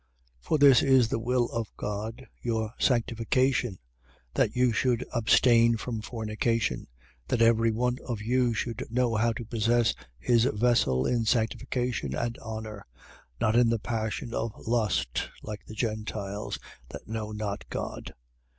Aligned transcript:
4:3. 0.43 0.47
For 0.47 0.57
this 0.57 0.81
is 0.81 1.09
the 1.09 1.19
will 1.19 1.45
of 1.49 1.67
God, 1.77 2.25
your 2.41 2.73
sanctification: 2.79 3.77
That 4.33 4.55
you 4.55 4.73
should 4.73 5.05
abstain 5.13 5.77
from 5.77 6.01
fornication: 6.01 6.87
4:4. 7.27 7.27
That 7.27 7.41
every 7.43 7.69
one 7.71 7.99
of 8.07 8.19
you 8.19 8.51
should 8.55 8.83
know 8.89 9.13
how 9.15 9.31
to 9.33 9.45
possess 9.45 9.93
his 10.17 10.45
vessel 10.45 11.05
in 11.05 11.25
sanctification 11.25 12.15
and 12.15 12.35
honour, 12.39 12.87
4:5. 13.39 13.41
Not 13.41 13.55
in 13.55 13.69
the 13.69 13.77
passion 13.77 14.33
of 14.33 14.53
lust, 14.65 15.29
like 15.43 15.63
the 15.67 15.75
Gentiles 15.75 16.57
that 16.89 17.07
know 17.07 17.31
not 17.31 17.69
God: 17.69 18.05
4:6. 18.15 18.15